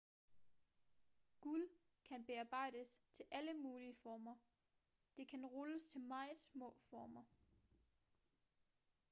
guld 1.41 1.69
kan 2.09 2.25
bearbejdes 2.25 3.01
til 3.11 3.25
alle 3.31 3.53
mulige 3.53 3.95
former 4.03 4.35
det 5.17 5.27
kan 5.27 5.45
rulles 5.45 5.83
til 5.83 6.01
meget 6.01 6.37
små 6.51 6.75
former 6.89 7.23